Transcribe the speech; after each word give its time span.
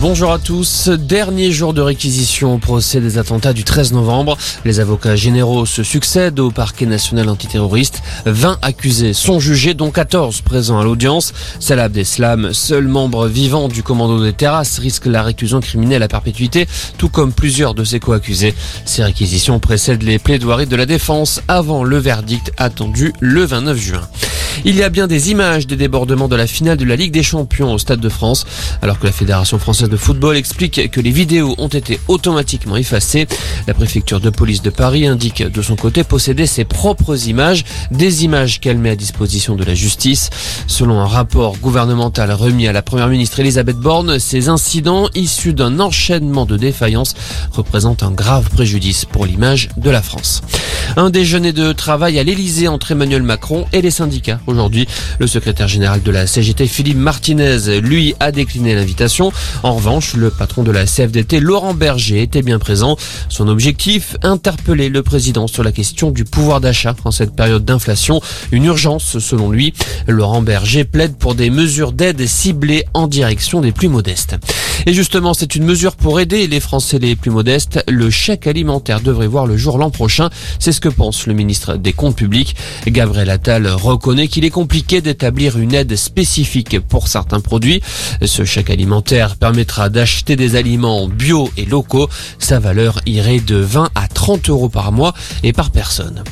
Bonjour 0.00 0.32
à 0.32 0.38
tous. 0.38 0.88
Dernier 0.88 1.52
jour 1.52 1.74
de 1.74 1.82
réquisition 1.82 2.54
au 2.54 2.58
procès 2.58 3.02
des 3.02 3.18
attentats 3.18 3.52
du 3.52 3.64
13 3.64 3.92
novembre. 3.92 4.38
Les 4.64 4.80
avocats 4.80 5.14
généraux 5.14 5.66
se 5.66 5.82
succèdent 5.82 6.40
au 6.40 6.50
parquet 6.50 6.86
national 6.86 7.28
antiterroriste. 7.28 8.00
20 8.24 8.60
accusés 8.62 9.12
sont 9.12 9.40
jugés, 9.40 9.74
dont 9.74 9.90
14 9.90 10.40
présents 10.40 10.80
à 10.80 10.84
l'audience. 10.84 11.34
Salah 11.58 11.84
Abdeslam, 11.84 12.54
seul 12.54 12.88
membre 12.88 13.26
vivant 13.26 13.68
du 13.68 13.82
commando 13.82 14.24
des 14.24 14.32
terrasses, 14.32 14.78
risque 14.78 15.04
la 15.04 15.22
réclusion 15.22 15.60
criminelle 15.60 16.02
à 16.02 16.08
perpétuité, 16.08 16.66
tout 16.96 17.10
comme 17.10 17.34
plusieurs 17.34 17.74
de 17.74 17.84
ses 17.84 18.00
co-accusés. 18.00 18.54
Ces 18.86 19.04
réquisitions 19.04 19.60
précèdent 19.60 20.02
les 20.02 20.18
plaidoiries 20.18 20.66
de 20.66 20.76
la 20.76 20.86
défense 20.86 21.42
avant 21.46 21.84
le 21.84 21.98
verdict 21.98 22.52
attendu 22.56 23.12
le 23.20 23.44
29 23.44 23.76
juin. 23.76 24.08
Il 24.64 24.76
y 24.76 24.82
a 24.82 24.88
bien 24.88 25.06
des 25.06 25.30
images 25.30 25.66
des 25.66 25.76
débordements 25.76 26.28
de 26.28 26.36
la 26.36 26.46
finale 26.46 26.76
de 26.76 26.84
la 26.84 26.96
Ligue 26.96 27.12
des 27.12 27.22
Champions 27.22 27.72
au 27.72 27.78
Stade 27.78 28.00
de 28.00 28.08
France, 28.08 28.46
alors 28.82 28.98
que 28.98 29.06
la 29.06 29.12
Fédération 29.12 29.58
française 29.58 29.88
de 29.88 29.96
football 29.96 30.36
explique 30.36 30.90
que 30.90 31.00
les 31.00 31.10
vidéos 31.10 31.54
ont 31.58 31.68
été 31.68 31.98
automatiquement 32.08 32.76
effacées. 32.76 33.26
La 33.66 33.74
préfecture 33.74 34.20
de 34.20 34.30
police 34.30 34.62
de 34.62 34.70
Paris 34.70 35.06
indique 35.06 35.42
de 35.42 35.62
son 35.62 35.76
côté 35.76 36.04
posséder 36.04 36.46
ses 36.46 36.64
propres 36.64 37.28
images, 37.28 37.64
des 37.90 38.24
images 38.24 38.60
qu'elle 38.60 38.78
met 38.78 38.90
à 38.90 38.96
disposition 38.96 39.56
de 39.56 39.64
la 39.64 39.74
justice. 39.74 40.30
Selon 40.66 41.00
un 41.00 41.06
rapport 41.06 41.56
gouvernemental 41.58 42.30
remis 42.32 42.68
à 42.68 42.72
la 42.72 42.82
première 42.82 43.08
ministre 43.08 43.40
Elisabeth 43.40 43.76
Borne, 43.76 44.18
ces 44.18 44.48
incidents 44.48 45.08
issus 45.14 45.54
d'un 45.54 45.80
enchaînement 45.80 46.46
de 46.46 46.56
défaillances 46.56 47.14
représentent 47.52 48.02
un 48.02 48.10
grave 48.10 48.48
préjudice 48.50 49.04
pour 49.04 49.26
l'image 49.26 49.68
de 49.76 49.90
la 49.90 50.02
France. 50.02 50.42
Un 50.96 51.10
déjeuner 51.10 51.52
de 51.52 51.72
travail 51.72 52.18
à 52.18 52.22
l'Elysée 52.22 52.68
entre 52.68 52.92
Emmanuel 52.92 53.22
Macron 53.22 53.66
et 53.72 53.80
les 53.80 53.90
syndicats. 53.90 54.40
Aujourd'hui, 54.46 54.88
le 55.18 55.26
secrétaire 55.26 55.68
général 55.68 56.02
de 56.02 56.10
la 56.10 56.26
CGT, 56.26 56.66
Philippe 56.66 56.96
Martinez, 56.96 57.80
lui, 57.80 58.14
a 58.18 58.32
décliné 58.32 58.74
l'invitation. 58.74 59.32
En 59.62 59.74
revanche, 59.74 60.14
le 60.14 60.30
patron 60.30 60.62
de 60.62 60.70
la 60.70 60.86
CFDT, 60.86 61.40
Laurent 61.40 61.74
Berger, 61.74 62.22
était 62.22 62.42
bien 62.42 62.58
présent. 62.58 62.96
Son 63.28 63.48
objectif, 63.48 64.16
interpeller 64.22 64.88
le 64.88 65.02
président 65.02 65.46
sur 65.46 65.62
la 65.62 65.72
question 65.72 66.10
du 66.10 66.24
pouvoir 66.24 66.60
d'achat 66.60 66.96
en 67.04 67.10
cette 67.10 67.36
période 67.36 67.64
d'inflation. 67.64 68.20
Une 68.50 68.64
urgence, 68.64 69.18
selon 69.18 69.50
lui. 69.50 69.72
Laurent 70.08 70.42
Berger 70.42 70.84
plaide 70.84 71.16
pour 71.16 71.34
des 71.34 71.50
mesures 71.50 71.92
d'aide 71.92 72.26
ciblées 72.26 72.84
en 72.94 73.06
direction 73.06 73.60
des 73.60 73.72
plus 73.72 73.88
modestes. 73.88 74.36
Et 74.86 74.94
justement, 74.94 75.34
c'est 75.34 75.54
une 75.54 75.64
mesure 75.64 75.96
pour 75.96 76.20
aider 76.20 76.46
les 76.46 76.60
Français 76.60 76.98
les 76.98 77.16
plus 77.16 77.30
modestes. 77.30 77.84
Le 77.88 78.10
chèque 78.10 78.46
alimentaire 78.46 79.00
devrait 79.00 79.26
voir 79.26 79.46
le 79.46 79.56
jour 79.56 79.78
l'an 79.78 79.90
prochain. 79.90 80.30
C'est 80.58 80.72
ce 80.72 80.80
que 80.80 80.88
pense 80.88 81.26
le 81.26 81.34
ministre 81.34 81.76
des 81.76 81.92
Comptes 81.92 82.16
publics. 82.16 82.56
Gabriel 82.86 83.30
Attal 83.30 83.66
reconnaît 83.66 84.28
qu'il 84.28 84.44
est 84.44 84.50
compliqué 84.50 85.00
d'établir 85.00 85.58
une 85.58 85.74
aide 85.74 85.96
spécifique 85.96 86.80
pour 86.80 87.08
certains 87.08 87.40
produits. 87.40 87.82
Ce 88.24 88.44
chèque 88.44 88.70
alimentaire 88.70 89.36
permettra 89.36 89.88
d'acheter 89.88 90.36
des 90.36 90.56
aliments 90.56 91.08
bio 91.08 91.50
et 91.56 91.66
locaux. 91.66 92.08
Sa 92.38 92.58
valeur 92.58 93.00
irait 93.06 93.40
de 93.40 93.56
20 93.56 93.90
à 93.94 94.08
30 94.20 94.50
euros 94.50 94.68
par 94.68 94.92
mois 94.92 95.14
et 95.42 95.54
par 95.54 95.70
personne. 95.70 96.22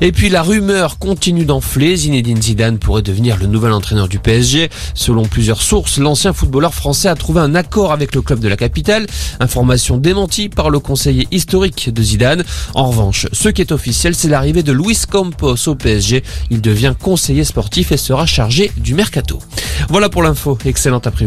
Et 0.00 0.12
puis 0.12 0.28
la 0.28 0.42
rumeur 0.42 1.00
continue 1.00 1.44
d'enfler. 1.44 1.96
Zinedine 1.96 2.40
Zidane 2.40 2.78
pourrait 2.78 3.02
devenir 3.02 3.36
le 3.36 3.46
nouvel 3.46 3.72
entraîneur 3.72 4.06
du 4.06 4.20
PSG. 4.20 4.70
Selon 4.94 5.24
plusieurs 5.24 5.60
sources, 5.60 5.98
l'ancien 5.98 6.32
footballeur 6.32 6.72
français 6.72 7.08
a 7.08 7.16
trouvé 7.16 7.40
un 7.40 7.56
accord 7.56 7.90
avec 7.90 8.14
le 8.14 8.22
club 8.22 8.38
de 8.38 8.46
la 8.46 8.56
capitale. 8.56 9.08
Information 9.40 9.96
démentie 9.98 10.50
par 10.50 10.70
le 10.70 10.78
conseiller 10.78 11.26
historique 11.32 11.92
de 11.92 12.00
Zidane. 12.00 12.44
En 12.74 12.86
revanche, 12.86 13.26
ce 13.32 13.48
qui 13.48 13.60
est 13.60 13.72
officiel, 13.72 14.14
c'est 14.14 14.28
l'arrivée 14.28 14.62
de 14.62 14.70
Luis 14.70 15.00
Campos 15.10 15.66
au 15.66 15.74
PSG. 15.74 16.22
Il 16.50 16.60
devient 16.60 16.94
conseiller 16.96 17.42
sportif 17.42 17.90
et 17.90 17.96
sera 17.96 18.24
chargé 18.24 18.70
du 18.76 18.94
mercato. 18.94 19.40
Voilà 19.88 20.08
pour 20.08 20.22
l'info. 20.22 20.56
Excellent 20.64 20.98
après-midi. 20.98 21.20